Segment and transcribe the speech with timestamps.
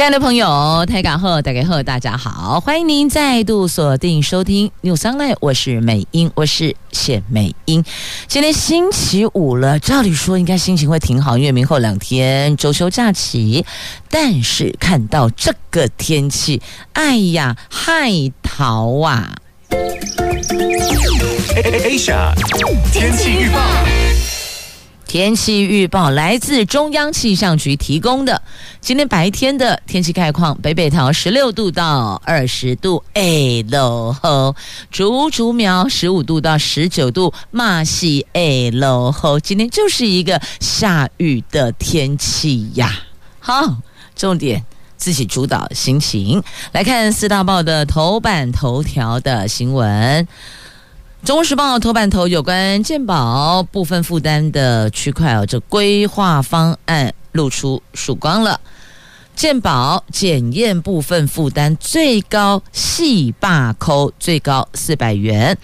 [0.00, 7.84] 亲爱的朋友，台港后大家好，大家好，欢迎您再度锁定收听 News Online，我是美英，我是谢美英。
[8.26, 13.66] 今天星期五了，照理说应该心情会挺好，因为明后两天周休假期。
[14.08, 16.62] 但是看到这个天气，
[16.94, 18.10] 哎呀，害
[18.42, 19.36] 桃啊
[21.62, 22.32] ！Asia
[22.90, 23.60] 天气预报。
[25.10, 28.40] 天气预报来自中央气象局提供的。
[28.80, 34.54] 今天白天的天气概况：北北桃十六度到二十度，哎喽吼；
[34.92, 39.40] 竹竹苗十五度到十九度，马西哎喽吼。
[39.40, 42.92] 今天就是一个下雨的天气呀。
[43.40, 43.78] 好，
[44.14, 44.64] 重点
[44.96, 46.40] 自己主导心情。
[46.70, 50.24] 来看四大报的头版头条的新闻。
[51.22, 58.58] 《中国时报》头版头有关健保部分负担的区块哦，这规划方案露出曙光了。
[59.36, 65.56] 健保检验部分负担最高系罢扣最高四百元，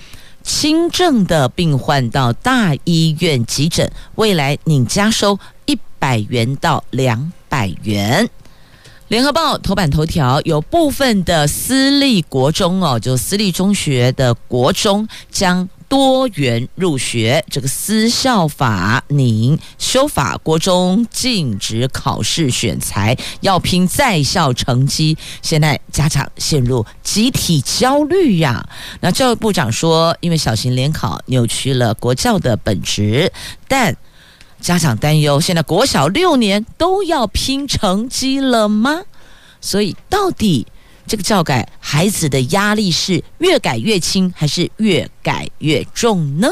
[0.42, 8.28] 轻症的病患到大医院急诊，未来拟加收一百元到两百元。
[9.08, 25.16] 联合报头版头条有部分的私立国中哦，就私立中学的国中将多元入学，这个私校法拟修法，国中禁止考试选材，要拼在校成绩。
[25.40, 28.68] 现在家长陷入集体焦虑呀。
[29.00, 33.32] 那教育部长说，因为小型联考扭曲了国教的本质，
[33.68, 33.96] 但。
[34.60, 39.02] 家长担忧，现在国小六年都要拼成绩了吗？
[39.60, 40.66] 所以到底
[41.06, 46.48] 这个教改孩子的压力是越改越轻，还是越改越重呢？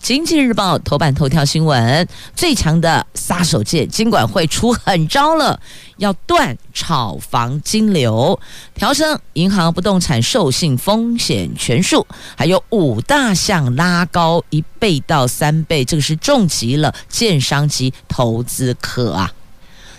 [0.00, 5.60] 经济日报头版头条新闻：最强的杀手锏，金管会出狠招了，
[5.98, 8.38] 要断炒房金流，
[8.74, 12.06] 调升银行不动产授信风险权数，
[12.36, 19.32] 还有五大项拉高一倍到三倍，这个是重击了建商及投资客啊！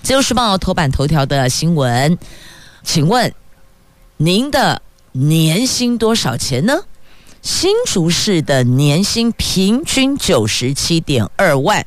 [0.01, 2.17] 自由时报头版头条的新闻，
[2.83, 3.31] 请问
[4.17, 6.79] 您的年薪多少钱呢？
[7.41, 11.85] 新竹市的年薪平均九十七点二万，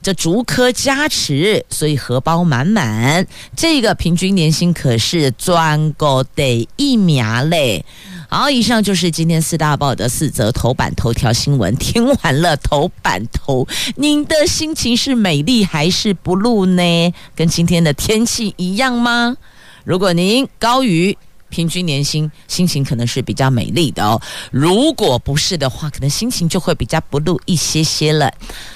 [0.00, 3.26] 这竹科加持，所以荷包满满。
[3.56, 7.84] 这个平均年薪可是专高的一苗嘞。
[8.28, 11.74] 好，以上就是今天四大报的四则头版头条新闻。
[11.76, 13.66] 听完了头版头，
[13.96, 17.12] 您的心情是美丽还是不露呢？
[17.34, 19.36] 跟今天的天气一样吗？
[19.84, 21.18] 如果您高于。
[21.54, 24.20] 平均年薪，心情可能是比较美丽的哦。
[24.50, 28.26] 如果不是的话，可能心情就会比较不露一些些了。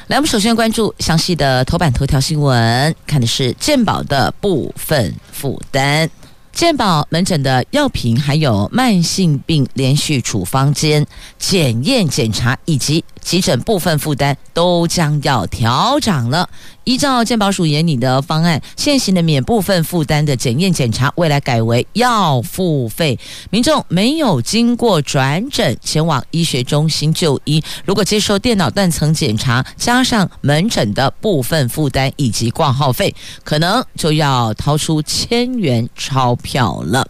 [0.06, 6.08] 来，我们首先关注详细的头版头条新闻，看的是健保的部分负担。
[6.52, 11.06] 健保门诊的药品还有慢性病连续处方间
[11.38, 16.48] 检验检查以及急诊部分负担都将要调涨了。
[16.84, 23.18] 依照健保署研拟的方案，现行的免部分负担的检验检查，未来改为要付费。
[23.50, 33.14] 民众没有经过转诊前往医学中心就医，如果接受电脑断层检查，加上门诊的部分负担以及挂号费，
[33.44, 37.06] 可能就要掏出千元钞票了。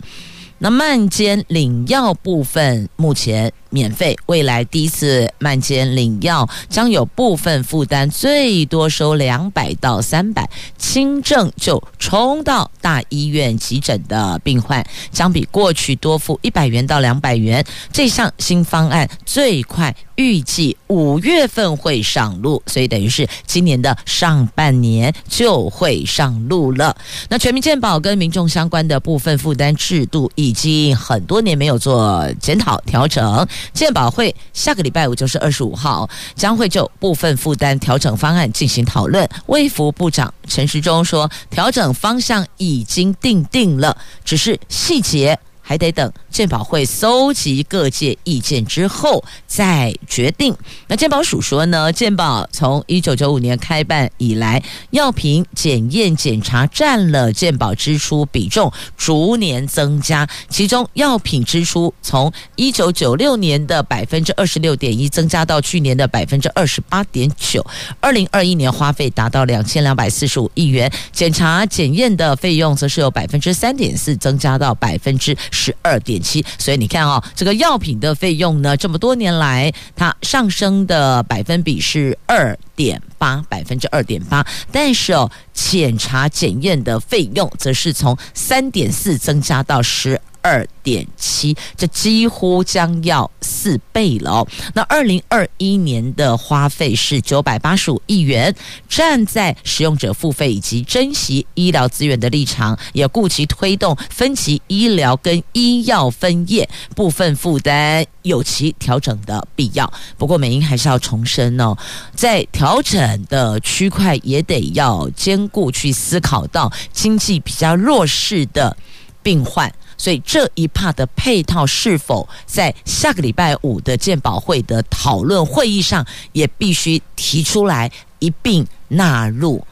[0.60, 17.64] 那慢监领药部分目前免费，未来第一次慢煎领药将有部分负担，最多收两百到三百，轻症就冲到大医院急诊的病患，将比过去多付一百元到两百元。
[17.92, 26.96] 这项新方案最快预计五月份会上路，所以等于是今年的上半年就会上路了。
[27.28, 33.46] 那全民健保跟民众相关的部分负担制度已经很多年没有做检讨调整。
[33.72, 39.28] 健保会下个礼拜五就是二十五号，将会就部分负担调整方案进行讨论。
[39.46, 50.56] 卫福部长陈时中说，调整方向已经定定了，只是细节还得等鉴保会搜集各界意见之后再决定。
[50.86, 54.62] 那鉴保署说呢，鉴保从一九九五年开办以来，
[54.92, 67.62] 药品检验检查占了鉴保支出比重逐年增加，其中药品支出从一九九六年的百分之二十六点一增加到去年的百分之二十八点九，
[68.00, 90.20] 二零二一年花费达到两千两百四十五亿元，检查检验的费用则是有百分之三点四增加到百分之十二点七，所以你看哦，这个药品的费用呢，这么多年来它上升的百分比是二点八，百分之二点八，但是哦，检查检验的费用则是从三点四增加到十。
[90.42, 94.46] 二点七，这几乎将要四倍了。
[94.74, 98.54] 那二零二一年的花费是九百八十五亿元。
[98.88, 109.92] 站在使用者付费以及珍惜医疗资源的立场，也顾及推动分级医疗跟医药分业部分负担有其调整的必要。
[110.16, 111.76] 不过，美英还是要重申哦，
[112.14, 118.76] 在调整的区块也得要兼顾去思考到经济比较弱势的
[119.22, 119.72] 病患。
[119.96, 129.66] 所以这一 part 的配套是否在下个礼拜五的健保会的讨论会议上也必须提出来一并纳入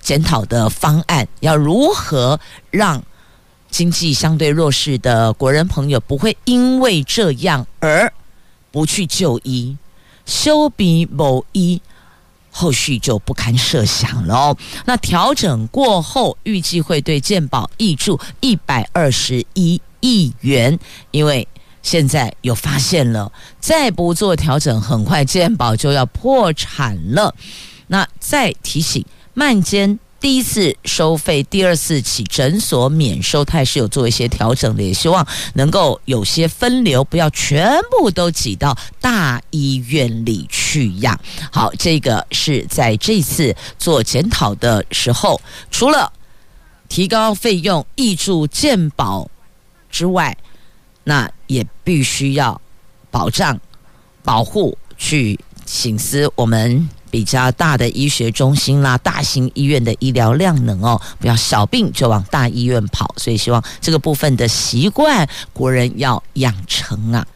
[0.00, 1.28] 检讨的方案？
[1.38, 2.40] 要如何
[2.70, 3.00] 让
[3.70, 8.12] 经济相对弱势的国人朋友不会因为这样而
[8.72, 9.76] 不去就医？
[10.26, 11.80] 修比某医。
[12.52, 14.54] 后续就不堪设想了。
[14.84, 20.78] 那调整过后，预计会对健保挹注一百二十一亿元，
[21.10, 21.48] 因为
[21.82, 27.34] 现在有发现了，再不做调整，很快健保就要破产了。
[27.88, 29.04] 那再提醒，
[29.34, 29.98] 慢煎。
[30.22, 41.18] 第一次收费，第二次起诊所免收，它也是有做一些调整的，也希望能够有些分流，不要全部都挤到大医院里去呀。
[41.50, 45.40] 好，这个是在这次做检讨的时候，
[45.72, 46.12] 除了
[46.88, 49.28] 提高费用、益助健保
[49.90, 50.38] 之外，
[51.02, 52.60] 那也必须要
[53.10, 53.58] 保障、
[54.22, 55.36] 保护，去
[55.66, 56.88] 请思我们。
[57.12, 67.26] 比较大的医学中心啦，大型医院的医疗量能哦，不要小病就往大医院跑，所以希望这个部分的习惯国人要养成啊。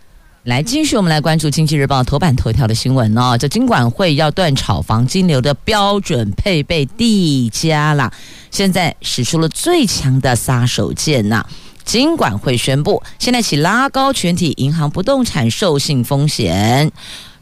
[0.44, 8.11] 来，继续我们来关注《经济日报》头版头条的新闻哦，这金管会要断炒房金流的标准配备地加啦，
[8.50, 11.44] 现在使出了最强的杀手锏呐，
[11.84, 16.90] 金管会宣布，现在起拉高全体银行不动产授信风险。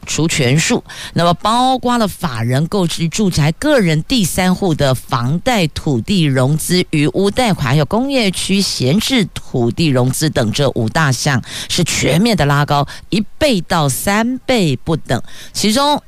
[0.05, 15.21] 除权数，那么包括了法人购置住宅、个人第三户的房贷、土地融资、余屋贷款，还有工业区闲置土地融资等这五大项，是全面的拉高一倍到三倍不等。
[15.51, 16.01] 其中，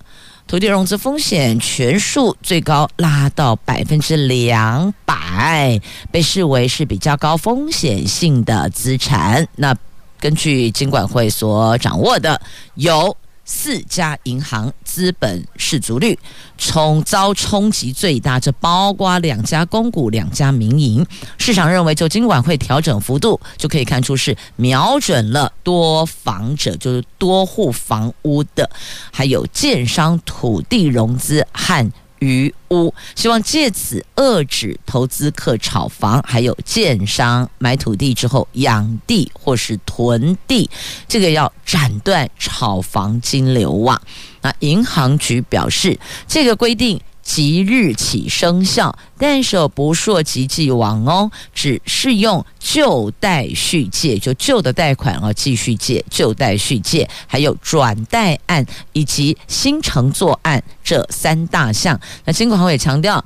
[0.47, 9.47] 土地融资风险权数最高拉到百分之两百，被视为是比较高风险性的资产。
[9.57, 9.75] 那
[10.19, 12.39] 根据金管会所掌握的
[12.75, 13.17] 有。
[13.49, 16.19] 四家银行资本适足率
[16.57, 21.03] 冲遭冲击最大，这包括两家公股、两家民营。
[21.38, 28.69] 市场认为，就今晚会调整幅度，就可以看出是瞄准了多房者，就是多户房屋的，
[29.13, 31.91] 还有建商土地融资和。
[32.19, 40.69] 于屋，希望借此遏制投资客炒房，还有建商买土地之后养地或是囤地，
[41.08, 44.02] 这个要斩断炒房金流啊！
[44.42, 47.02] 那银行局表示，这个规定。
[47.27, 61.99] 即日起生效，但是不涉及既往哦，只适用旧贷续借，就旧的贷款哦，继续借，旧贷续借，还有转贷案以及新承作案这三大项。
[62.23, 63.23] 那金管会也强调。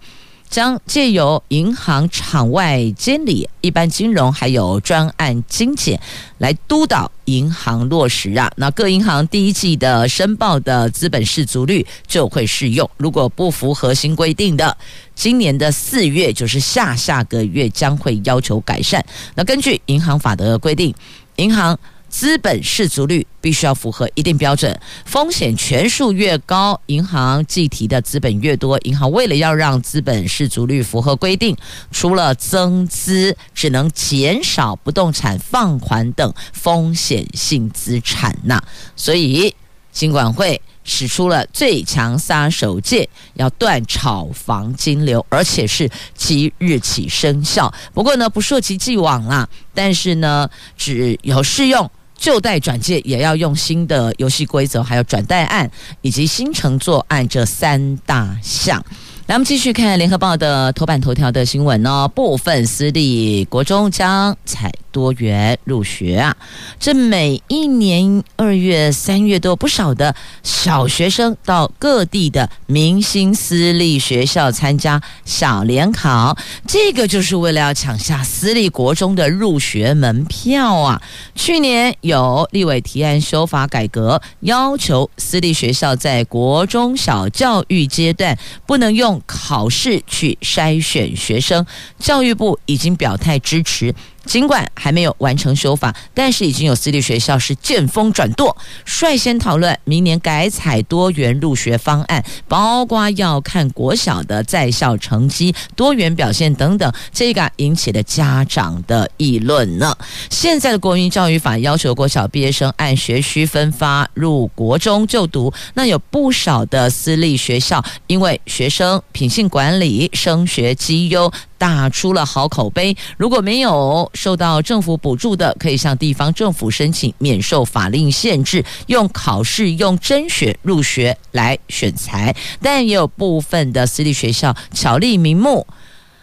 [0.51, 5.97] 将借由银行场外监理、一般金融还有专案精简
[6.39, 8.51] 来督导银行落实啊。
[8.57, 12.87] 那各银行第一季的申报的资本适足率就会适用。
[12.97, 14.77] 如果不符合新规定的，
[15.15, 19.03] 今年的四月就是下下个月将会要求改善。
[19.35, 20.93] 那根据银行法的规定，
[21.37, 21.79] 银行。
[22.11, 28.77] 资本适足率必须要符合一定标准，风险权数越高，银行计提的资本越多。
[28.79, 31.55] 银行为了要让资本适足率符合规定，
[31.89, 38.61] 除了增资，只能减少不动产放款等风险性资产呐。
[38.95, 39.55] 所以，
[39.91, 47.73] 金管会使出了最强杀手锏，要断炒房金流，而且是即日起生效。
[47.93, 51.89] 不过呢，不溯及既往啦，但是呢，只有适用
[52.21, 55.69] 旧贷转借，也要用新的游戏规则，还有转贷案
[56.03, 58.77] 以及新承作案这三大项。
[59.25, 62.07] 来，我们继续看《联合报》的头版头条的新闻哦。
[62.13, 66.35] 部分私立国中将采多元入学啊，
[66.79, 81.01] 这每一年二月、三月都有不少的小学生到各地的明星私立学校参加小联考，这个就是为了要抢下私立国中的入学门票啊。
[81.35, 91.65] 去年有立委提案修法改革，要求私立学校在国中小教育阶段不能用考试去筛选学生，
[91.97, 93.93] 教育部已经表态支持。
[94.25, 106.91] 尽管还没有完成修法，但是已经有私立学校是见风转舵，率先讨论明年改采多元入学方案，包括要看国小的在校成绩、多元表现等等。
[107.11, 109.95] 这个引起了家长的议论呢。
[110.29, 121.31] 现在的国民教育法要求国小毕业生按学区分发入国中就读，那有不少的私立学校因为学生品性管理、升学绩优。
[121.61, 122.97] 打出了好口碑。
[123.17, 132.35] 如果没有受到政府补助的，可以向地方政府申请免受法令限制，用考试、用甄选入学来选材。
[132.59, 135.67] 但也有部分的私立学校巧立名目，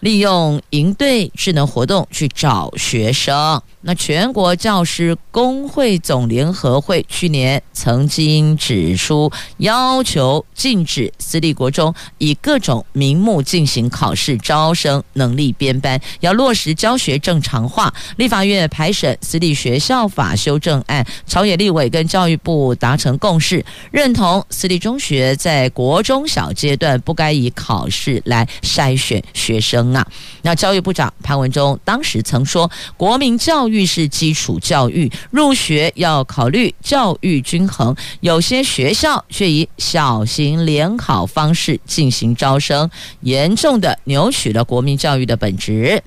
[0.00, 3.60] 利用营队智能活动去找学生。
[3.80, 17.92] 那全国教师工会总联合会去年曾经指出，要求禁止私立国中以各种名目进行考试招生、能力编班，要落实教学正常化。
[18.16, 30.06] 立法院排审私立学校法修正案，朝野立委跟教育部达成共识，认同私立中学在国中小阶段不该以考试来筛选学生啊。
[30.42, 37.94] 那教育部长潘文忠当时曾说，国民教育是基础教育，入学要考虑教育均衡。
[38.20, 42.90] 有些学校却以小型联考方式进行招生，
[43.20, 46.02] 严重的扭曲了国民教育的本质。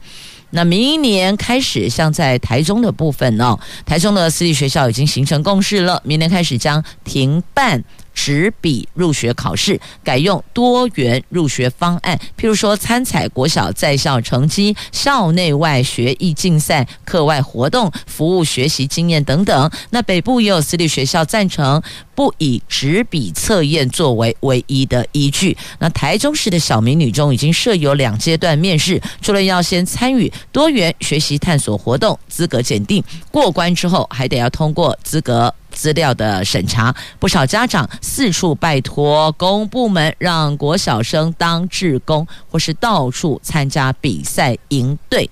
[0.53, 7.81] 那明年开始，像在台中的部分哦，台中的私立学校已经形成共识了，明年开始将停办。
[8.13, 19.72] 纸笔入学考试改用多元入学方案，譬如说参采国小在校成绩、校内外学艺竞赛、课外活动、服务学习经验等等。
[19.89, 21.82] 那北部也有私立学校赞成
[22.13, 25.58] 不以纸笔测验作为唯一的依据。
[25.80, 35.53] 那台中市的小明女中已经设有两阶段面试，除了要先参与多元学习探索活动，资格检定过关之后，还得要通过资格。
[35.81, 45.27] 资料的审查，不少家长四处拜托公部门让国小生当志工，或是到处参加比赛营队。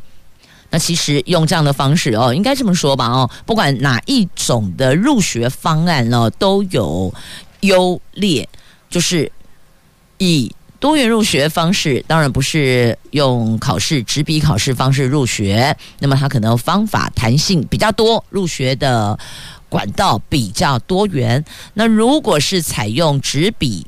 [0.71, 7.13] 那其实用这样的方式哦，应该这么说吧哦，不管哪一种的入学方案呢，都有
[7.59, 8.49] 优劣。
[8.89, 9.31] 就是
[10.17, 19.19] 以多元入学方式，当然不是用考试纸笔考试方式入学，那么它可能方法弹性比较多，入学的。
[19.69, 21.45] 管道比较多元，
[21.75, 23.85] 那如果是采用纸笔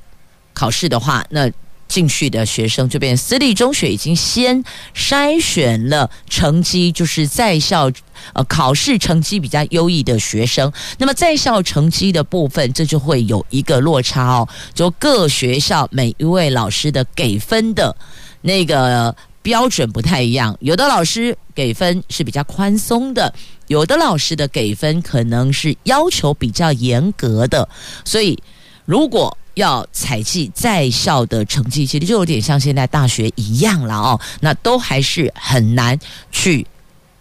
[0.53, 1.51] 考试的话，那
[1.88, 4.63] 进去的学生这边私立中学已经先
[4.95, 7.91] 筛选了成绩，就是在校
[8.31, 10.71] 呃考试成绩比较优异的学生。
[11.00, 17.93] 那么在校成绩的部分，这就会有一个落差哦，就各学校每一位老师的给分的
[18.41, 19.13] 那个。
[19.43, 23.33] 标准不太一样，有的老师给分是比较宽松的，
[23.71, 27.67] 有的老师的给分可能是要求比较严格的。
[28.03, 28.37] 所以，
[28.83, 34.19] 如果要采集在校的成绩，其实就有点像现在大学一样了哦。
[34.41, 35.97] 那都还是很难
[36.33, 36.67] 去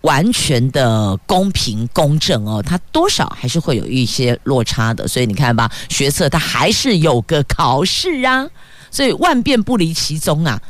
[0.00, 5.06] 完全的公平公正哦，它多少还是会有一些落差的。
[5.06, 8.44] 所以你看吧，学测它还是有个考试啊，
[8.90, 10.60] 所以万变不离其宗啊。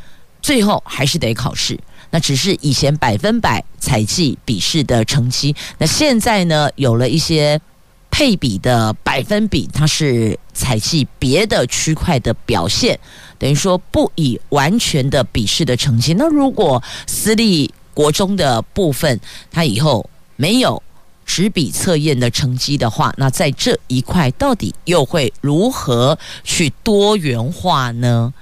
[0.43, 1.79] 最后还是得考试，
[2.11, 7.61] 那只是以前百分百采计笔试的成绩，那现在呢，有了一些
[8.11, 12.99] 配比的百分比，它是采计别的区块的表现，
[13.39, 16.15] 等于说不以完全的笔试的成绩。
[16.15, 19.19] 那如果私立国中的部分，
[19.51, 20.83] 它以后没有
[21.25, 28.33] 纸笔测验的成绩的话，那在这一块到底又会如何去多元化呢？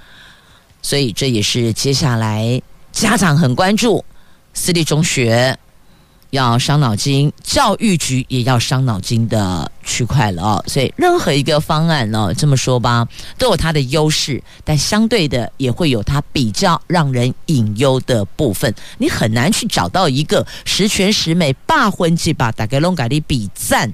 [0.81, 4.03] 所以这也是接下来家长很关注
[4.61, 5.57] 私立中学
[6.31, 10.63] 要伤脑筋，教育局也要伤脑筋的区块了哦。
[10.67, 18.75] 所以任何一个方案呢，这么说吧，都有它的优势，但相对的也会有它比较让人隐忧的部分。
[18.97, 23.91] 你很难去找到一个十全十美、霸婚计把大概拢改的比赞，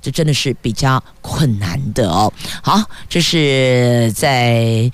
[0.00, 2.32] 这真的是比较困难的哦。
[2.62, 4.90] 好，这是在。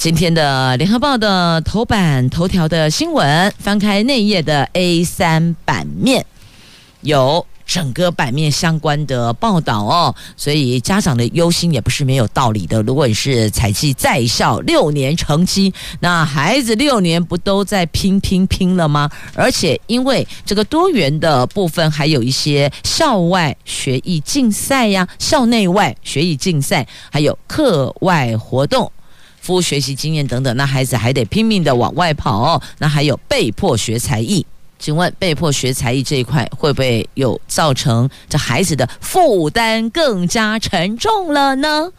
[0.00, 6.24] 今天的联合报的头版头条的新闻，翻开内页的 A 三版面，
[7.02, 10.14] 有整个版面相关的报道哦。
[10.38, 12.80] 所以家长的忧心也不是没有道理的。
[12.80, 19.10] 如果你是采计在校六年成绩，那孩子六年不都在拼拼拼了吗？
[19.34, 28.90] 而且因为这个多元的部分，还有一些校外学艺竞赛呀、校内外学艺竞赛，还有课外活动。
[29.50, 32.62] 不学习经验等等，那孩子还得拼命的往外跑。
[32.78, 34.46] 那还有被迫学才艺，
[34.78, 41.90] 请问被迫学才艺这一块会不会有造成这孩子的负担更加沉重了呢？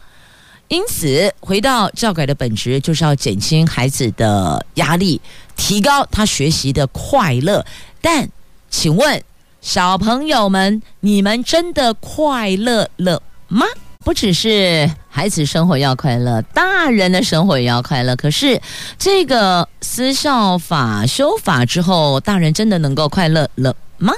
[0.68, 5.20] 因此，回到教改的本质，就是要减轻孩子的压力，
[5.54, 7.66] 提高他学习的快乐。
[8.00, 8.30] 但，
[8.70, 9.22] 请问
[9.60, 13.66] 小朋友们，你们真的快乐了吗？
[14.04, 18.16] 不只是孩子生活要快乐，大人的生活也要快乐。
[18.16, 18.60] 可是
[18.98, 24.12] 这个私校法修法之后，大人真的能够快乐了吗？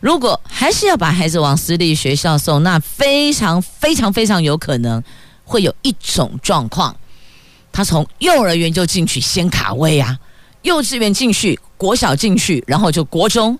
[0.00, 5.02] 如果还是要把孩子往私立学校送，那非常非常非常有可能
[5.44, 6.96] 会有一种状况：
[7.70, 10.18] 他从幼儿园就进去先卡位啊，
[10.62, 13.58] 幼稚园进去，国小进去，然后就国中。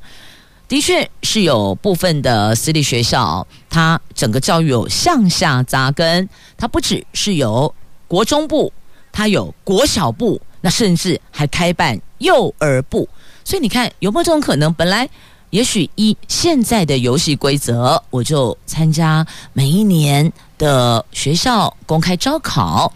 [0.69, 7.75] 的确是有部分的私立学校，它整个教育有向下扎根，它不只是有
[8.07, 8.71] 国中部，
[9.11, 13.09] 它有国小部，那甚至还开办幼儿部。
[13.45, 14.73] 所以你看有没有这种可能？
[14.75, 15.09] 本来
[15.49, 22.93] 也许依现在的游戏规则，我就参加每一年的学校公开招考，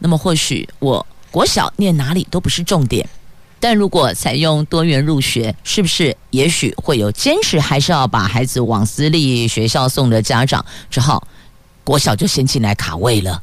[0.00, 3.08] 那么或许我国小念哪里都不是重点。
[3.58, 11.26] 但如果采用多元入学，是不是也许会有坚持还是要把孩子往私立学校送的家长，只好
[11.82, 13.42] 国小就先进来卡位了，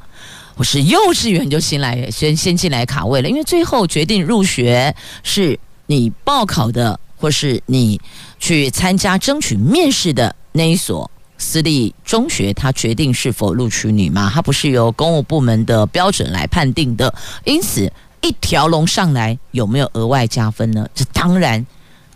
[0.55, 3.29] 或是幼稚园就先来先先进来卡位了？
[3.29, 7.99] 因为最后决定入学是你报考的，或是你
[8.39, 14.31] 去参加争取面试的那一所私立中学，它决定是否录取你嘛？
[14.31, 17.13] 它不是由公务部门的标准来判定的，
[17.45, 17.91] 因此。
[18.23, 20.87] 一条龙上来有没有额外加分呢？
[20.95, 21.63] 这当然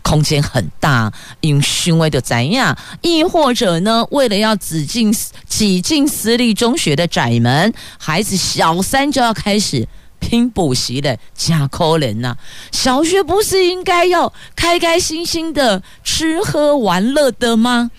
[0.02, 2.76] 空间很大，因虚伪的怎样？
[3.02, 4.04] 亦或者呢？
[4.10, 5.14] 为了要挤进
[5.46, 9.86] 挤进私立中学的窄门，孩子小三就要开始
[10.18, 12.34] 拼补习的加可人呐！
[12.72, 17.90] 小学不是应该要开开心心的吃喝玩乐的吗？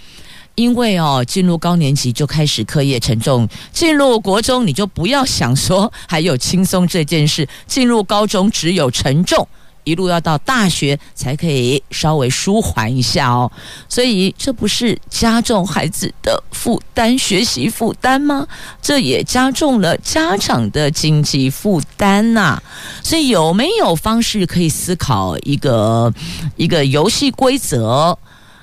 [0.60, 9.48] 因为哦，进入高年级就开始课业沉重，进入国中你就不要想说还有轻松这件事，进入高中只有沉重，
[9.86, 13.50] 一路要到大学才可以稍微舒缓一下哦。
[13.88, 18.46] 所以这不是加重孩子的负担、学习负担吗？
[18.82, 22.62] 这也加重了家长的经济负担呐。
[23.02, 26.14] 所以有没有方式可以思考一个
[26.58, 28.20] 一个游戏规则？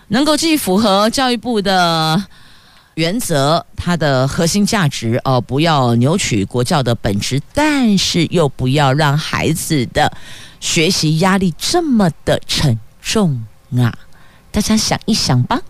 [0.08, 2.24] 能够既符合教育部的
[2.94, 10.16] 原则，它的核心价值哦，不要扭曲国教的本质，但是又不要让孩子的
[10.60, 13.44] 学习压力这么的沉重
[13.78, 13.92] 啊！
[14.50, 15.60] 大家想一想吧。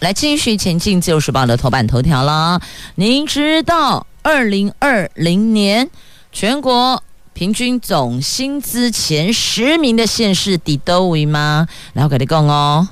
[0.00, 2.60] 来，继续前进，《自由时报》的头版头条了。
[2.94, 5.90] 您知道，二零二零年
[6.30, 11.66] 全国平均总薪资前十名的县市第多位吗？
[11.94, 12.88] 来，我给你讲哦。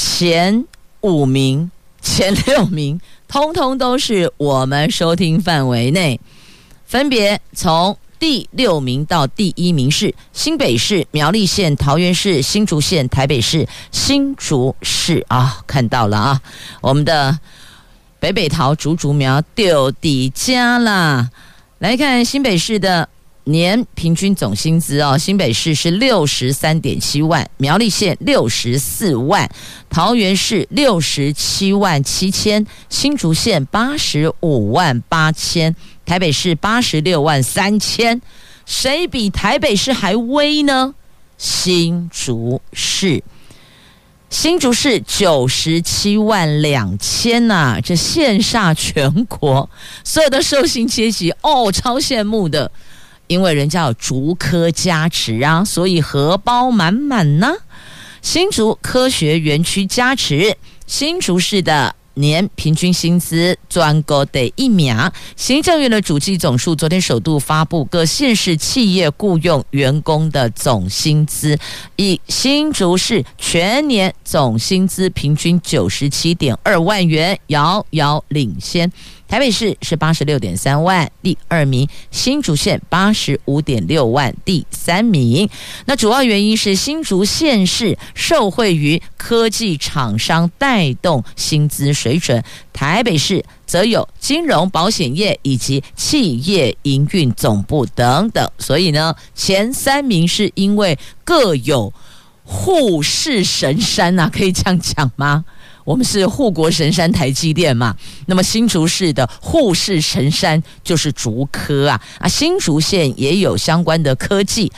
[0.00, 0.64] 前
[1.00, 6.20] 五名、前六名，通通都是我们收听范围内。
[6.86, 16.40] 分别从第六名到第一名是新北市、苗栗县、桃园市、新竹县、台北市、新竹市啊，看到了啊，
[16.80, 17.36] 我们的
[18.20, 21.28] 北北桃竹竹苗丢底家啦。
[21.80, 23.08] 来看新北市的。
[23.50, 29.50] 年平均总薪资哦，新北市是六十三点七万，苗栗县六十四万，
[29.88, 38.20] 桃园市六十七万七千，新竹县八十五万八千，台北市八十六万三千，
[38.66, 40.94] 谁比台北市还威呢？
[41.38, 43.22] 新竹市，
[44.28, 49.70] 新竹市九十七万两千呐，这羡煞全国
[50.04, 52.70] 所有的受薪阶级哦，超羡慕的。
[53.28, 57.54] 因为人家有竹科加持啊，所以荷包满满呢。
[58.20, 61.94] 新竹科学园区加持，新竹市的。
[62.18, 71.56] 年平均薪资专高得一秒，行政院的主计总数昨天首度发布各县市企业雇佣员工的总薪资，
[71.94, 78.90] 以新竹市全年总薪资平均九十七点二万元，遥遥领先。
[79.28, 85.48] 台北市是八十六点三万，第二名；新竹县八十五点六万，第三名。
[85.84, 98.50] 那主要原因是新竹县市受惠于科技厂商带动薪资水准，台北市则有金融、保险业以及企业营运总部等等。
[98.58, 101.92] 所以呢，前三名是因为各有
[102.44, 105.44] 护士神山呐、啊，可以这样讲吗？
[105.88, 107.96] 我们是护国神山台积电嘛，
[108.26, 114.70] 那么新竹市的护市神山就是竹科啊啊，新竹县也有相关的科技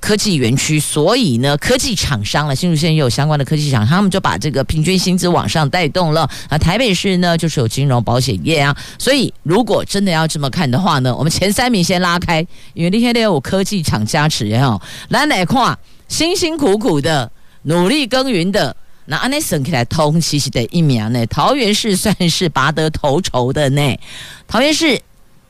[0.00, 6.56] 科技园区，所以呢，科技厂商了，新竹县也有相关的科技厂，他们就把这个平均薪资往上带动了啊。
[6.56, 12.40] 台北市呢，就是有金融保险业啊，所以如果真的要这么看的话呢，我们前三名先拉开，
[12.72, 17.30] 因为那天都有科技厂加持哈，来来看辛辛苦苦的
[17.64, 18.74] 努力耕耘的。
[19.10, 23.98] 那安内省起来通其实的一名呢，桃园市算是拔得头筹的呢。
[24.46, 25.00] 桃园市、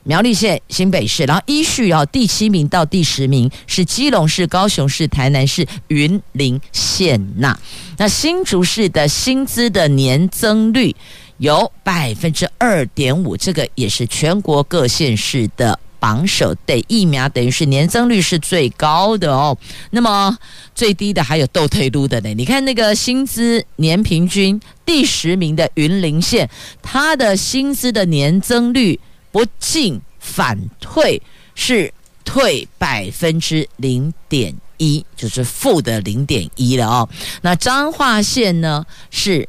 [0.01, 7.55] 苗栗县、新北市，然后依序啊，第七名到第十名是基隆市、高雄市、台南市、云林县呐。
[7.97, 10.95] 那新竹市的薪资的年增率
[11.37, 15.79] 有百分之二点五，这个也是全国各县市的。
[16.01, 19.55] 榜首的疫苗等于是年增率是最高的哦，
[19.91, 20.35] 那么
[20.73, 22.33] 最低的还有倒退路的呢。
[22.33, 26.49] 你看那个薪资年平均第十名的云林县，
[26.81, 28.99] 它的薪资的年增率
[29.31, 31.21] 不进反退，
[31.53, 31.93] 是
[32.25, 37.07] 退百分之零点一，就是负的零点一了哦。
[37.43, 39.47] 那彰化县呢是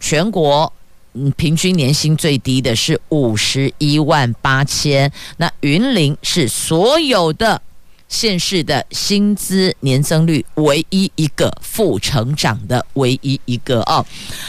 [0.00, 0.72] 全国。
[1.14, 5.12] 嗯，平均年薪最低的是五十一万八千。
[5.36, 7.60] 那云林是所有的
[8.08, 14.04] 县市的薪资年增率唯一一个负成长的唯一一个哦。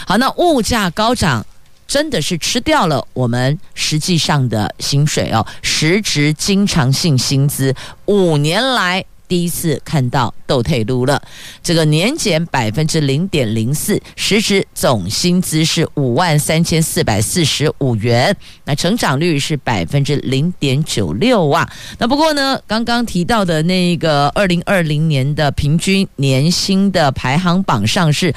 [0.08, 1.46] 好，那物价高涨
[1.86, 9.04] 真的是吃掉了我们实际上的薪水哦，实值经常性薪资五年来。
[9.34, 11.20] 第一次看到斗退路了，
[11.64, 21.68] 这个年减百分之零点零四，实质总薪资是五万三千四百四十五元，那成长率是百分之零点九六啊。
[21.98, 28.32] 那不过呢，刚刚提到的那个二零二零年的平均年薪的排行榜上是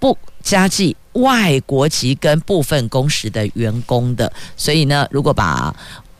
[0.00, 5.72] 不加计外国籍跟部分工时的员工的，所以呢，如果把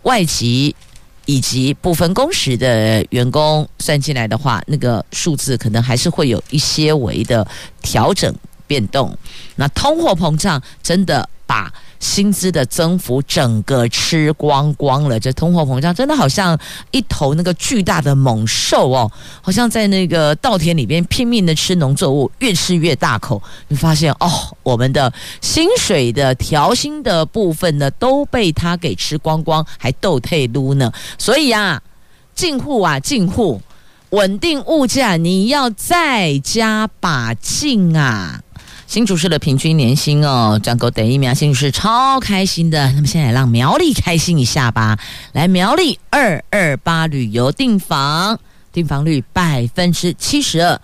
[0.03, 0.77] 外籍
[1.31, 7.47] 以及部分工时的员工算进来的话，那个数字可能还是会有一些微的
[7.83, 8.35] 调整
[8.67, 9.17] 变动。
[9.55, 16.57] 那通货膨胀真的把薪资的增幅整个吃光光了，这通货膨胀真的好像
[16.93, 19.11] 一头那个巨大的猛兽哦，
[19.43, 23.43] 好像在那个稻田里边拼命的吃农作物，越吃越大口。
[23.67, 24.31] 你发现哦，
[24.63, 30.93] 我们的薪水的调薪的部分呢，都被它给吃光光，还斗退撸呢。
[31.19, 31.83] 所以啊，
[32.33, 33.61] 进户啊，进户，
[34.11, 38.41] 稳定物价，你要再加把劲啊！
[38.91, 42.91] 新竹市的平均年薪哦，赚够第一名，新竹市超开心的。
[42.91, 44.99] 那么现在让苗栗开心一下吧。
[45.31, 48.37] 来，苗栗二二八旅游订房，
[48.73, 50.81] 订房率百分之七十二，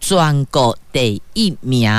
[0.00, 1.92] 赚够第一名。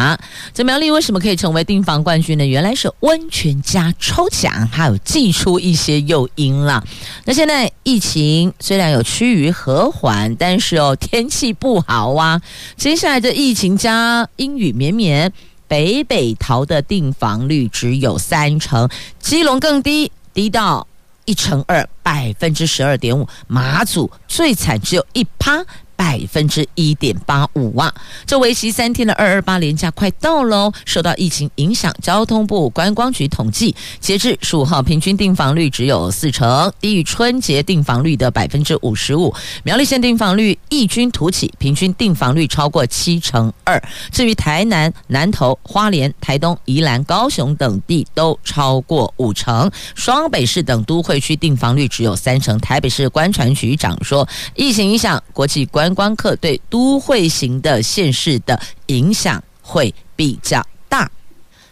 [0.52, 2.44] 这苗栗为什么可以成为订房冠军呢？
[2.44, 6.84] 原来是温泉加抽奖，还有寄出一些诱因啦。
[7.26, 12.42] 那现在疫情虽然有趋于和缓，但是哦，天气不好啊。
[12.76, 15.32] 接下来的疫情加阴雨绵绵。
[15.72, 18.90] 北北桃的订房率只有三成，
[19.22, 20.86] 基隆更低，低到
[21.24, 23.26] 一成二，百分之十二点五。
[23.48, 25.66] 马祖最惨，只有一趴。
[26.02, 27.94] 百分之一点八五啊！
[28.26, 30.72] 这为期三天的二二八连假快到喽。
[30.84, 39.32] 受到疫情影响，交通部观光局统计，截至十五号，平均订房率只有四成，低于春节订房率的百分之五十五。
[39.62, 43.80] 苗栗县订房率异军突起，平均订房率超过七成二。
[44.12, 49.70] 至于台南、南投、花莲、台东、宜兰、高雄等地都超过五成。
[49.94, 52.58] 双北市等都会区订房率只有三成。
[52.60, 55.91] 台北市观船局长说，疫情影响国际观。
[55.94, 61.10] 观光客对都会型的县市的影响会比较大。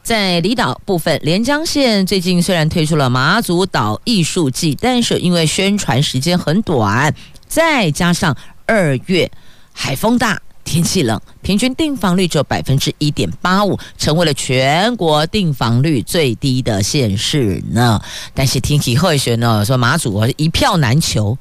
[0.02, 7.14] 在离岛部分，连江县最近虽然推出了马祖岛艺术季，但是因为宣传时间很短，
[7.48, 9.32] 再加上二月
[9.72, 10.42] 海风大。
[10.66, 18.00] 天气冷，平均订房率只有百分之一点八五，成为了全国订房率最低的县市呢。
[18.36, 21.36] 但是听起后选呢，说马祖一票难求。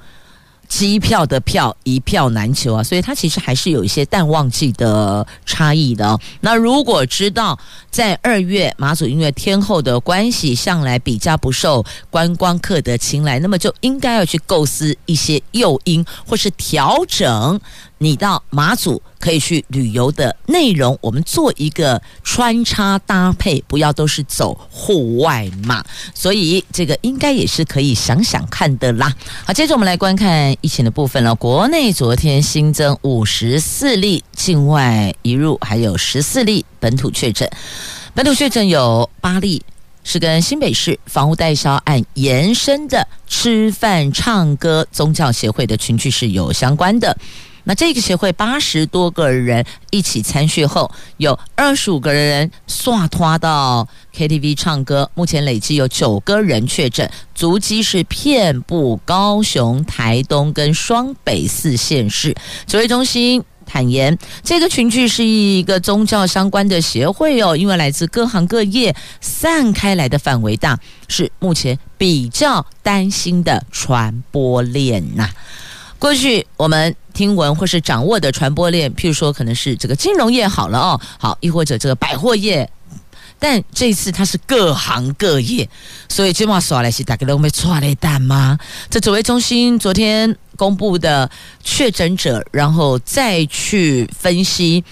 [0.69, 6.19] 机票的票一票难求啊，所以它其实还是有一些淡旺季的差异的。
[6.41, 7.59] 那如果知道
[7.91, 17.59] 在二月马祖因为天后的关系，向来比较不受观光客的青睐，那么就应该要去构思一些诱因或是调整。
[17.99, 25.85] 你到马祖可以去旅游的内容，我们做一个穿插搭配，不要都是走户外嘛。
[26.15, 29.13] 所以这个应该也是可以想想看的啦。
[29.45, 31.35] 好，接着我们来观看疫情的部分了。
[31.35, 37.51] 国内昨天新增五十四例境外移入，还有十四例本土确诊。
[38.15, 39.63] 本土确诊有八例
[40.05, 47.17] 是跟新北市房屋代销案延伸的吃饭唱歌宗教协会的群聚是有相关的。
[47.69, 62.35] 那这个协会八十多个人一起参叙后，有二十五个人刷拖到 KTV 唱歌，目前累计有九个人确诊，足迹是遍布高雄、台东跟双北四县市。
[62.67, 75.29] 指挥中心坦言，这个群聚是一个宗教相关的协会哦，因为来自各行各业，散开来的范围大，是目前比较担心的传播链呐、
[75.99, 82.71] 过去我们听闻或是掌握的传播链，譬如说可能是这个金融业好了哦，好，亦或者这个百货业，
[83.39, 85.69] 但这一次它是各行各业，
[86.09, 88.57] 所以今晚说来是大家都没错嘞蛋吗？
[88.89, 91.29] 这指挥中心昨天公布的
[91.65, 94.85] 确诊者，然后再去分析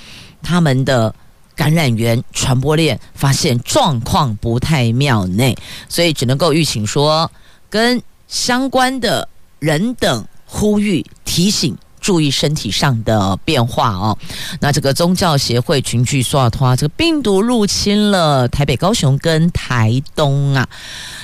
[0.42, 1.14] 他们的
[1.55, 5.57] 感染源传播链，发现状况不太妙内，
[5.88, 7.31] 所以只能够预请说
[7.71, 9.29] 跟相关的
[9.61, 10.27] 人等。
[10.46, 14.16] 呼吁提醒注意身体上的变化哦。
[14.61, 20.68] 那这个宗教协会群聚刷拖，这个病毒入侵了台北、高雄跟台东啊。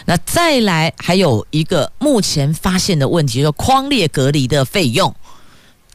[0.06, 5.14] 那再来还有一个目前发现的问题，就是匡列隔离的费用，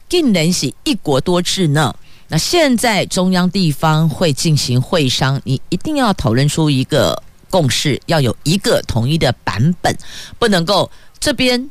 [0.08, 1.94] 竟然是一国多制呢。
[2.28, 9.94] 那现在中央地方会进行会商，你一定要讨论出一个共识，要有一个统一的版本，
[10.38, 11.70] 不能够这边。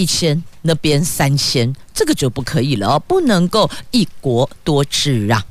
[0.00, 5.44] 一千那边三千，这个就不可以了哦，不能够一国多制啊！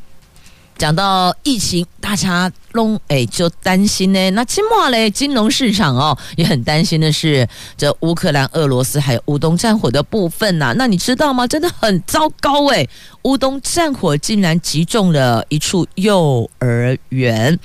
[0.76, 4.30] 讲到疫情，大家拢哎就担心呢。
[4.32, 11.46] 那今末嘞，金融市场哦也很担心的是这乌克兰、俄罗斯还有乌东战火的部分呐、那你知道吗？
[11.46, 12.88] 真的很糟糕哎！
[13.24, 17.60] 乌东战火竟然击中了一处幼儿园。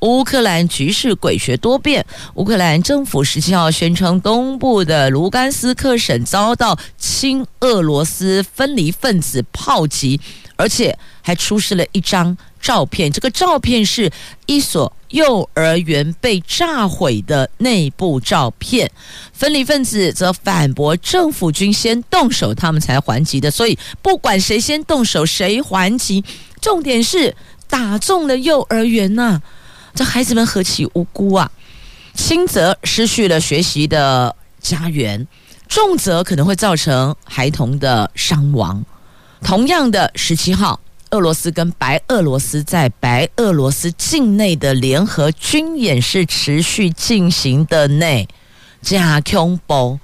[0.00, 2.04] 乌克兰局势诡谲多变。
[2.34, 10.20] 乌克兰政府十七号宣称，东部的卢甘斯克省遭到亲俄罗斯分离分子炮击，
[10.56, 13.10] 而且还出示了一张照片。
[13.10, 14.10] 这个照片是
[14.46, 18.90] 一所幼儿园被炸毁的内部照片。
[19.32, 23.50] 分离分子则反驳，政府军先动手，他们才还击的。
[23.50, 26.22] 所以，不管谁先动手，谁还击，
[26.60, 27.34] 重点是
[27.68, 29.40] 打中了幼儿园呐、
[29.94, 31.50] 这孩子们何其无辜啊！
[32.14, 35.26] 轻则失去了学习的家园，
[35.68, 38.84] 重则可能会造成孩童的伤亡。
[39.42, 48.28] 同样的，十七号，俄罗斯跟白俄罗斯在白俄罗斯境内的联合军演是持续进行的内。
[48.82, 49.98] 加恐怖，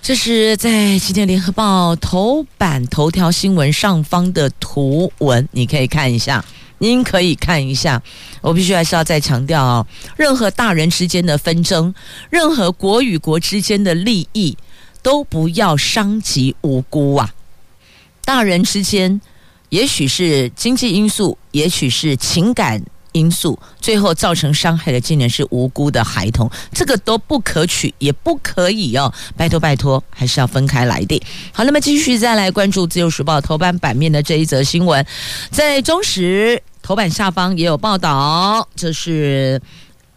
[0.00, 6.44] 这是在今天联合报头版头条新闻上方的图文，你可以看一下。
[6.84, 8.02] 您可以看一下，
[8.42, 9.86] 我必须还是要再强调哦，
[10.18, 11.94] 任何大人之间的纷争，
[12.28, 14.54] 任何国与国之间的利益，
[15.02, 17.32] 都不要伤及无辜啊！
[18.22, 19.18] 大人之间，
[19.70, 29.10] 也许是经济因素，也许是情感因素，最后造成伤害的竟然是无辜的孩童，这个都不可取，也不可以哦！
[29.38, 31.18] 拜托拜托，还是要分开来的。
[31.50, 35.06] 好，那么继续再来关注《自由时报》头版版面的这一则新闻，
[35.50, 36.62] 在中时。
[36.84, 39.58] 头版下方也有报道，这是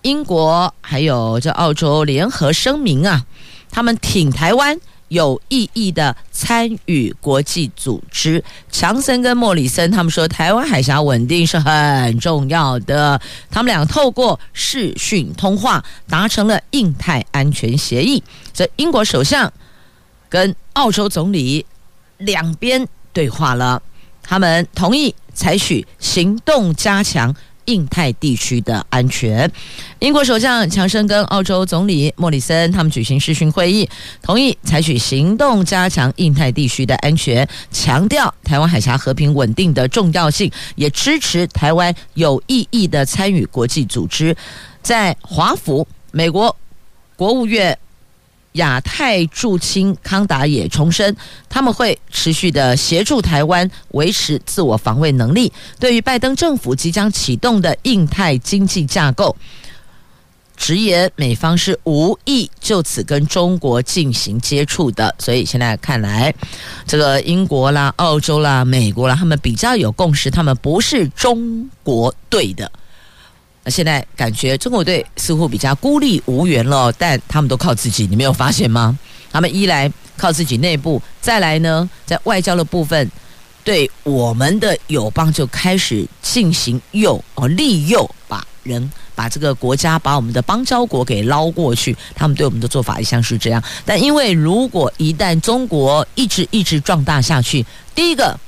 [0.02, 3.26] 英国还有这澳洲联合声明啊，
[3.72, 4.78] 他们挺台湾
[5.08, 8.44] 有意义的参与国际组织。
[8.70, 13.18] 强森跟莫里森他们说，台湾海峡稳定是很重要的。
[13.50, 18.22] 他们俩透过视讯通话达成了印太安全协议。
[18.54, 19.50] 这英国首相
[20.28, 21.66] 跟澳洲总理
[22.18, 23.82] 两边对话了，
[24.22, 25.16] 他们同意。
[25.38, 27.34] 采取行动加强
[27.65, 29.50] 印太地区的安全。
[30.00, 33.88] 英国首相强生跟澳洲总理莫里森他们举行视讯会议，
[34.21, 44.36] 同意采取行动加强印太地区的安全，强调台湾海峡和平稳定的重要性，也支持台湾有意义的参与国际组织。
[44.82, 46.56] 在华府，美国
[47.15, 47.78] 国务院。
[48.58, 51.15] 亚太驻青康达也重申，
[51.50, 55.52] 他们会持续的协助台湾维持自我防卫能力。
[55.80, 59.36] 对于拜登政府即将启动的印太经济架构，
[60.56, 65.15] 直言美方是无意就此跟中国进行接触的。
[65.20, 66.34] 所以现在看来，
[66.86, 72.72] 这个英国啦、澳洲啦、美国啦，他们比较有共识，他们不是中国队的。
[73.70, 78.98] 现在感觉中国队似乎比较孤立无援了，但他们都靠自己，你没有发现吗？
[79.30, 83.12] 他们一来靠自己内部，再来呢，在外交的部分，
[83.64, 91.96] 对我们的友邦就开始进行诱哦利诱，把人把这个国家把我们的邦交国给捞过去。
[92.16, 98.40] 他们对我们的做法一向是这样，但因为如果一旦中国一直一直壮大下去，第一个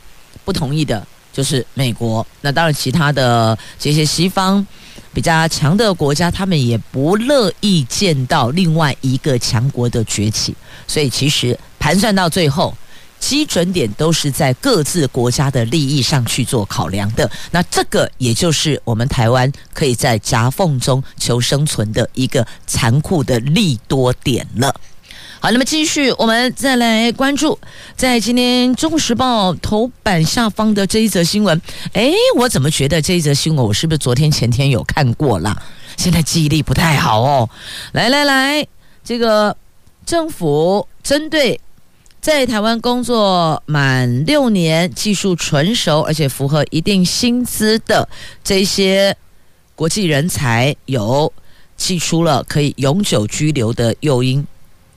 [0.46, 4.66] 不同意的就是美国，那当然其他的这些西方。
[5.14, 10.56] 比较强的国家，他们也不乐意见到另外一个强国的崛起，
[10.88, 12.76] 所以其实盘算到最后，
[13.20, 17.30] 基准点都是在各自国家的利益上去做考量的。
[17.52, 24.74] 那这个也就是我们台湾可以在夹缝中求生存的一个残酷的利多点了。
[25.42, 27.58] 好，那么继续，我们再来关注
[27.96, 31.62] 在今天《中时报》头版下方的这一则新闻。
[31.94, 35.56] 诶，我怎么觉得这一则新闻我是不是昨天前天有看过了？
[35.96, 37.50] 现在记忆力不太好哦。
[37.94, 38.68] 来来来，
[39.02, 39.56] 这个
[40.06, 41.58] 政府针对
[42.20, 48.10] 在台湾工作满六年、技术纯熟而且符合一定薪资的
[48.44, 49.16] 这些
[49.74, 51.32] 国际人才，有
[51.78, 54.46] 寄出了可以永久居留的诱因。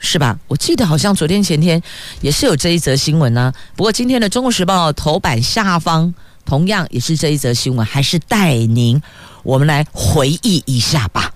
[0.05, 0.37] 是吧？
[0.49, 1.81] 我记得好像昨天前天
[2.21, 6.13] 也是有这一则新闻呢、不过今天的《中国时报》头版下方
[6.45, 9.01] 同样也是这一则新闻，还是带您
[9.45, 11.33] 我们来回忆一下吧。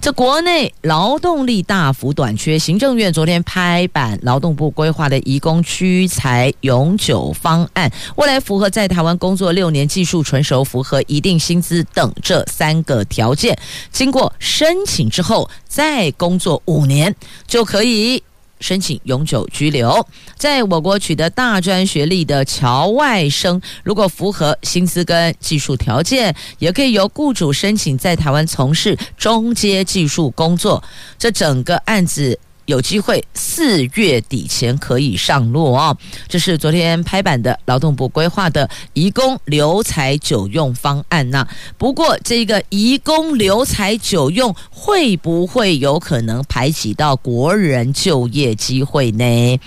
[0.00, 13.58] 这国内劳动力大幅短缺，行政院昨天拍板，劳动部规划的移工居才永久方案，未来符合在台湾工作六年、技术纯熟、符合一定薪资等这三个条件，
[13.90, 17.14] 经过申请之后，再工作五年
[17.46, 18.22] 就可以。
[18.60, 30.82] 申请永久居留，在我国取得大专学历的侨外生，如果符合薪资跟技术条件，也可以由雇主申请在台湾从事中阶技术工作。
[31.18, 32.38] 这整个案子。
[32.68, 35.96] 有机会四月底前可以上路哦，
[36.28, 41.48] 这是昨天拍板的劳动部规划的移工留才久用方案呐。
[41.78, 49.58] 不过，这个移工留才久用会不会有可能排挤到国人就业机会呢？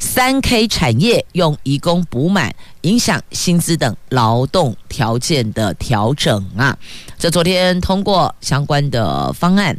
[0.00, 6.76] 三 K 产业用移工补满，影响薪资等劳动条件的调整啊。
[7.16, 9.78] 这昨天通过相关的方案。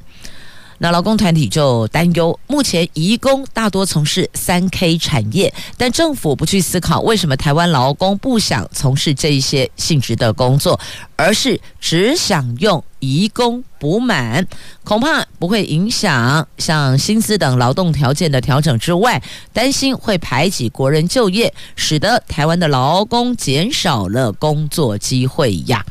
[0.83, 10.79] 那劳工团体就担忧，目前移工大多从事三 K 产业，但政府不去思考为什么台湾劳工不想从事这一些性质的工作，
[11.15, 14.47] 而是只想用移工补满，
[14.83, 19.21] 恐怕不会影响像薪资等劳动条件的调整之外，
[19.53, 25.85] 担心会排挤国人就业，使得台湾的劳工减少了工作机会呀。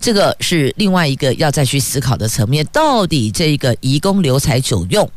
[0.00, 5.08] 这个是另外一个要再去思考的层面，到底这个移工留才久用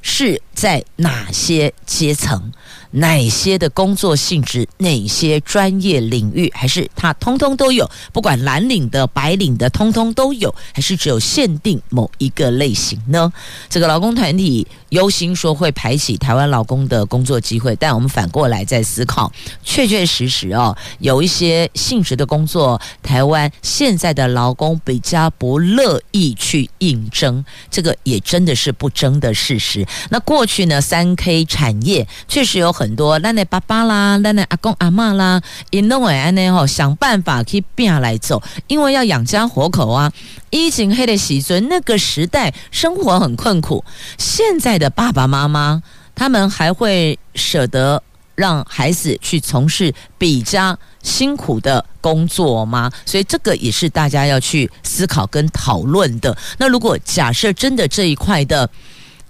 [0.00, 2.50] 是在哪些阶层？
[2.92, 7.88] 哪些的工作性质，哪些专业领域，还是它通通都有？
[8.12, 13.32] 不管蓝领的、白领的，通通都有，还是只有限定某一个类型呢？
[13.68, 19.30] 这个劳工团体忧心说会排挤台湾劳工的工作机会，但我们反过来再思考，
[19.62, 29.86] 确确实实哦，有一些性质的工作，台湾现在的劳工比较不乐意去应征，这个也真的是不争的事实。
[30.08, 32.74] 那过去呢，三 K 产业确实有。
[32.80, 35.38] 很多，咱的爸爸啦，咱的阿公阿嬷啦，
[35.68, 40.10] 因拢会安尼吼，想办法去拼来走，因为要养家活口啊。
[40.48, 43.84] 以前黑的时阵，那个时代生活很困苦。
[44.16, 45.82] 现在的爸爸妈妈，
[46.14, 48.02] 他们还会舍得
[48.34, 52.90] 让孩子去从事比较辛苦的工作吗？
[53.04, 56.34] 所以这个也是大家要去思考跟讨论的。
[56.56, 58.70] 那如果假设真的这一块的，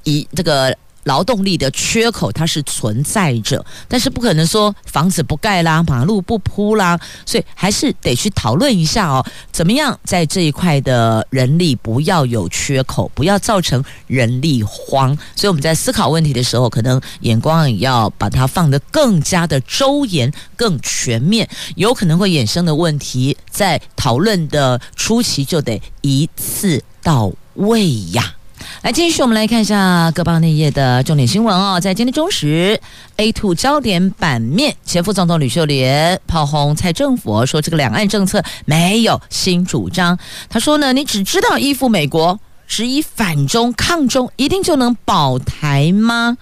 [0.05, 0.73] 以这个。
[1.11, 6.97] 劳动力的缺口它是存在着，但是不可能说房子不盖啦，马路不铺啦，
[7.27, 15.17] 所以还是得去讨论一下哦，怎么样在这一块的人力不要有缺口，不要造成人力荒。
[15.35, 28.37] 所以我们在思考问题的时候，可能眼光也要把它放得更加的周延、更全面，有可能会衍生的问题，在讨论的初期就得一次到位呀。
[28.83, 31.79] 来，继续我们来看一下各报内页的重点新闻哦。
[31.79, 32.81] 在今天中时
[33.17, 40.19] A two 焦点版面，前副总统吕秀莲炮轰蔡政府，说这个两岸政策没有新主张。
[40.49, 46.39] 他说呢，你只知道依附美国，只以反中抗中，一定就能保台吗？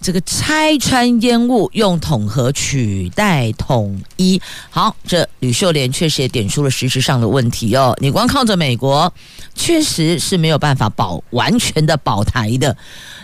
[0.00, 4.40] 这个拆穿烟雾，用统合取代统一。
[4.70, 7.94] 好，这吕秀莲确实也点出了实质上的问题哦。
[8.00, 9.12] 你光靠着美国，
[9.54, 12.74] 确实是没有办法保完全的保台的。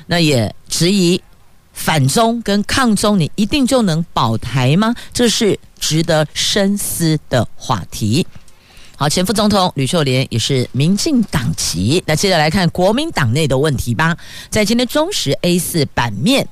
[0.07, 1.21] 那也质疑
[1.73, 4.95] 反中跟抗中，你一定就能保台吗？
[5.15, 8.27] 这是值得深思的话题。
[8.99, 12.03] 好，前副总统吕秀莲也是民进党籍。
[12.07, 14.17] 那接着来看国民党内的问题吧。
[14.51, 16.47] 在今天中时 A 四版面。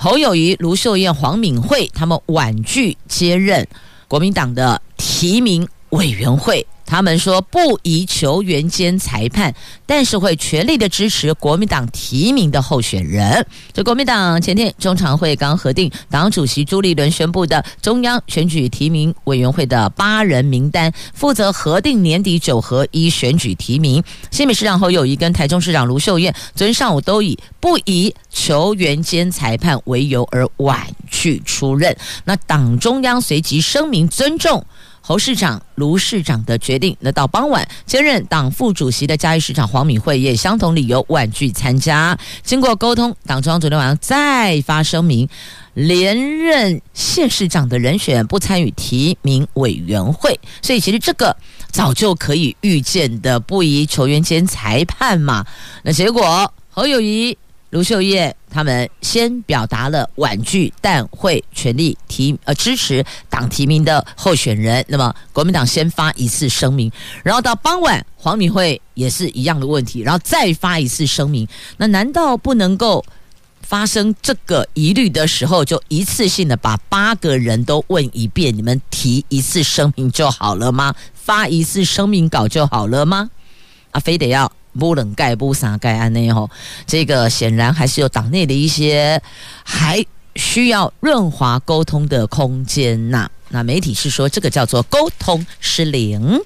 [0.00, 3.66] 侯友谊、卢秀燕、黄敏惠他们婉拒接任
[4.06, 5.68] 国民党的提名。
[5.90, 6.66] 委员会。
[6.90, 13.46] 他们说不宜球员兼裁判，但是会全力的支持国民党提名的候选人。
[13.74, 24.02] 这国民党前天中常会刚核定党主席朱立伦宣布的中央选举提名委员会的八人名单，负责核定年底九合一选举提名。
[24.30, 31.94] 新北市长侯友谊跟台中市长卢秀燕昨天上午都以不宜球员兼裁判为由而婉拒出任。
[32.24, 34.64] 那党中央随即声明尊重。
[35.00, 42.18] 侯市长、卢市长的决定，那到傍晚兼任党副主席的嘉义市长黄敏惠也相同理由婉拒参加。
[42.42, 45.28] 经过沟通，党中央昨天晚上再发声明，
[45.74, 50.38] 连任县市长的人选不参与提名委员会。
[50.60, 51.34] 所以其实这个
[51.70, 55.46] 早就可以预见的，不宜球员兼裁判嘛。
[55.82, 57.36] 那结果侯友谊。
[57.70, 64.82] 卢秀燕他们先表达了婉拒，但会全力提呃支持党提名的候选人。
[64.88, 66.90] 那么国民党先发一次声明，
[67.22, 71.46] 然后到傍晚黄敏惠也是一样的问题，然后再发一次声明。
[71.76, 73.04] 那难道不能够
[73.60, 78.56] 发生这个疑虑的时候，就一次性的把八个人都问一遍？
[78.56, 80.94] 你们提一次声明就好了吗？
[81.12, 83.28] 发一次声明稿就好了吗？
[83.90, 84.50] 啊，非得要？
[84.78, 86.48] 不能盖不撒盖安内吼，
[86.86, 89.20] 这个显然还是有党内的一些
[89.64, 90.04] 还
[90.36, 93.28] 需要润滑沟通的空间呐。
[93.50, 96.38] 那媒体是说这个叫做沟通失灵。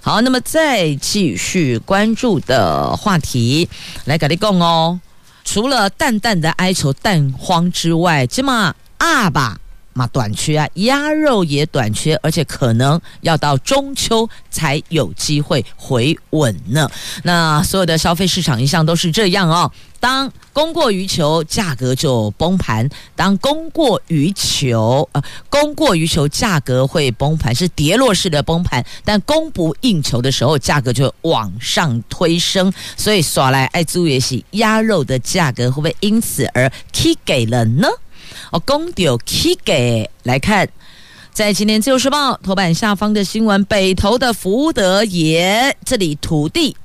[0.00, 3.68] 好，那么再继续关注的话题
[4.04, 5.00] 来跟你讲哦，
[5.44, 9.58] 除了淡淡的哀愁淡荒之外，这么阿爸。
[9.94, 16.88] 嘛，短缺啊，鸭肉也短缺，而且可能要到中秋才有机会回稳呢。
[17.24, 19.70] 那所有的消费市场一向都是这样哦，
[20.00, 22.86] 当供过于求，价格就崩盘；
[23.16, 28.84] 当供过于求，呃，供过于求，价格会崩盘，是跌落式的崩盘。
[29.04, 32.72] 但供不应求的时候，价格就往上推升。
[32.96, 37.88] 所以，耍来爱猪也喜鸭肉的价格会不会因此而踢给了呢？
[38.50, 40.68] 哦，公丢 K 给来看，
[41.32, 46.76] 在今天自由时报头版下方的新闻，北投的福德爷这里土地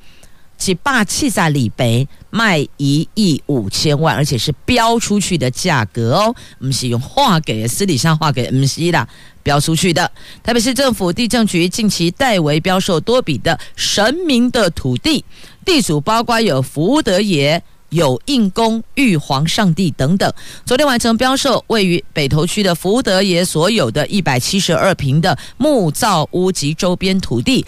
[0.58, 9.08] 几霸气在里北卖一亿五千万，而且是标出去的价格哦，不是用画给私底下画给 M C 的
[9.44, 10.12] 标出去的。
[10.42, 15.24] 台北市政府地政局近期代为标售多笔的神明的土地，
[15.64, 17.62] 地主包括有福德爷。
[17.90, 20.32] 有印公、玉皇上帝等等，
[20.66, 27.66] 昨天完成标售，位于北投区的福德爷所有的一百七十二坪的木造屋及周边土地，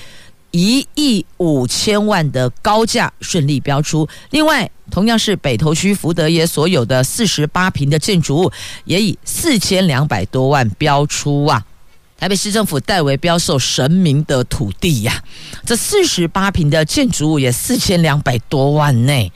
[0.52, 4.08] 一亿五千万的高价顺利标出。
[4.32, 8.52] 另外，同样是北投区福德爷所有的四十八坪的建筑物，
[8.86, 11.64] 也以四千两百多万标出啊！
[12.18, 15.24] 台北市政府代为标售神明的土地呀、
[15.66, 19.32] 这四十八坪的建筑物也四千两百多万呢。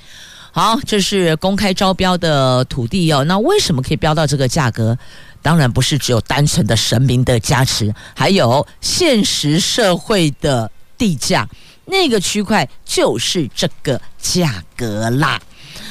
[0.56, 3.24] 好，这是公开招标的土地哦。
[3.24, 4.96] 那为什么可以标到这个价格？
[5.42, 11.50] 当然不是只有单纯的神明的加持，还有现实社会的地价，
[11.86, 15.42] 那个区块就是这个价格啦。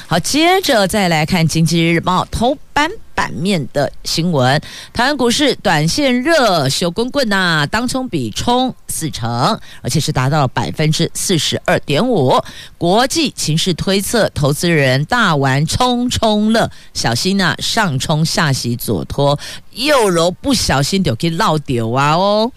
[0.07, 4.61] 好，接着再来看《经济日报》头版版面的新闻，
[4.91, 12.39] 台湾股市短线热，小棍棍呐，当冲比冲四成，而且是达到了百分之四十二点五。
[12.77, 19.39] 国际情势推测，投资人大玩冲冲乐，小心呐、啊，上冲下洗左拖，
[19.71, 22.51] 右揉不小心就可以落掉啊哦。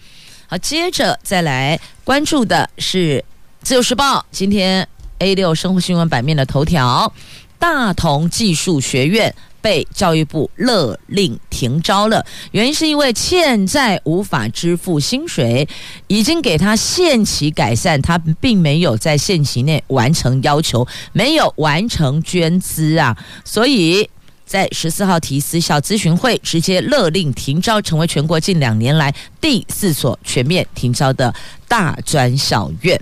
[0.47, 3.19] 好，接着再来关注的是
[3.61, 4.87] 《自由时报》今天
[5.19, 7.11] A 六生活新闻版面的头条：
[7.59, 9.33] 大同技术学院。
[9.59, 15.67] 被教育部勒令停招了，原因是因为欠债无法支付薪水，
[16.05, 24.09] 已经给他限期改善，他并没有在限期内完成要求，没有完成捐资啊，所以
[24.45, 31.33] 在十四号提私校咨询会，直接勒令停招，成为全国近两年来第四所全面停招的
[31.67, 32.97] 大专校院。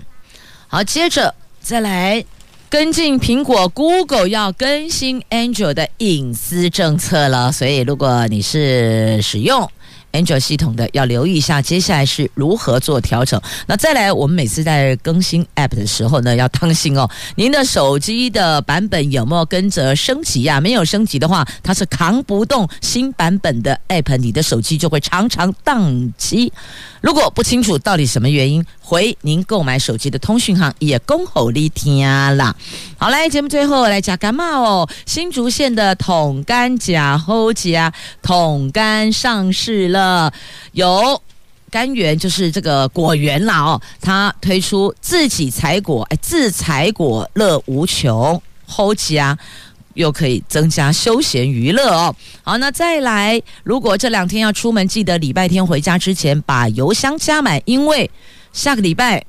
[0.66, 2.24] 好，接着再来。
[2.76, 9.66] 跟进苹果、Google 要更新 Android 的隐私政策了，所以如果你是使用
[10.12, 13.40] Android 系统的，要留意一下接下来是如何做调整。
[13.66, 20.60] 那再来，我们每次在更新 App 的时候呢，要当心哦，您的手机的版本有没有跟着升级呀？
[20.60, 26.52] 没有升级的话，它是扛不动新版本的 App，你的手机就会常常宕机。
[27.00, 32.06] 如果不清楚到底什么原因，回您购买手机的通讯行也恭候你听
[32.36, 32.54] 啦。
[32.96, 34.88] 好，来节目最后来讲干嘛哦？
[35.04, 40.32] 新竹县的桶柑假后家桶柑上市了，
[40.70, 41.20] 有
[41.68, 49.36] 柑园就是这个果园啦哦，它推出自己采果，哎，自采果乐无穷后家。
[49.94, 52.14] 又可以增加休闲娱乐哦。
[52.42, 58.10] 好，那再来，如果这两天要出门，记得礼拜天回家之前把油箱加满，因为
[58.56, 59.22] 下个礼拜。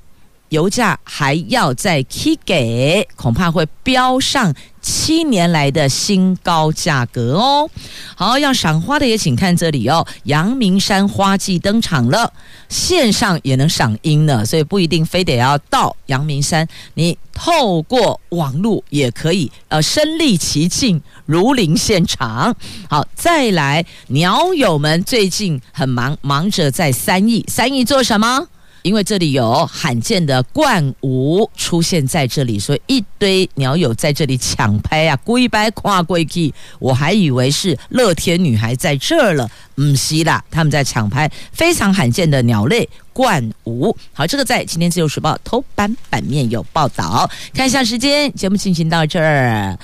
[0.49, 7.69] 油价还要再 K 给，恐怕会飙上七年来的新高价格哦。
[8.15, 12.31] 好，要赏花的也请看这里哦，阳明山花季登场了，
[12.69, 22.55] 线上也能赏樱呢，所以不一定非得要到阳明山，你透过网络也可以，呃，身历其境，如临现场。
[22.89, 28.47] 好，再来，鸟友们最近很忙，忙着在三义，三义做什么？
[28.87, 43.93] 因为这里有罕见的冠鹌出现在这里，所以一堆鸟友在这里抢拍啊，龟掰跨过去，我还以为是乐天女孩在这儿了，唔西啦，他们在抢拍非常罕见的鸟类冠鹌。
[44.13, 47.29] 好，这个在今天自由时报头版版面有报道。
[47.53, 49.77] 看一下时间，节目进行到这儿，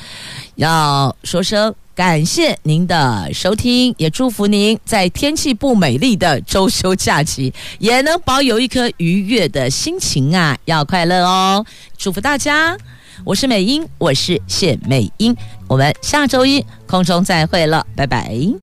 [0.55, 1.75] 要说声。
[1.95, 10.57] 感谢您的收听，也祝福您在天气不美丽的周休假期，也能保有一颗愉悦的心情啊！
[10.65, 11.63] 要快乐哦！
[11.95, 12.75] 祝福大家，
[13.23, 15.35] 我是美英，我是谢美英，
[15.67, 18.53] 我们下周一空中再会了，拜拜。